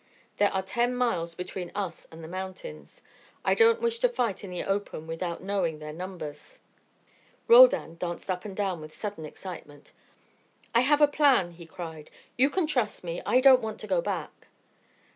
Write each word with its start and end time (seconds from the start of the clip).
There 0.37 0.51
are 0.51 0.63
ten 0.63 0.95
miles 0.95 1.35
between 1.35 1.71
us 1.75 2.07
and 2.11 2.23
the 2.23 2.27
mountains. 2.27 3.03
I 3.45 3.53
don't 3.53 3.79
wish 3.83 3.99
to 3.99 4.09
fight 4.09 4.43
in 4.43 4.49
the 4.49 4.63
open 4.63 5.05
without 5.05 5.43
knowing 5.43 5.77
their 5.77 5.93
numbers." 5.93 6.59
Roldan 7.47 7.97
danced 7.97 8.27
up 8.27 8.43
and 8.43 8.55
down 8.57 8.81
with 8.81 8.97
sudden 8.97 9.25
excitement. 9.25 9.91
"I 10.73 10.79
have 10.79 11.01
a 11.01 11.07
plan," 11.07 11.51
he 11.51 11.67
cried. 11.67 12.09
"You 12.35 12.49
can 12.49 12.65
trust 12.65 13.03
me. 13.03 13.21
I 13.27 13.41
don't 13.41 13.61
want 13.61 13.79
to 13.81 13.85
go 13.85 14.01
back." 14.01 14.47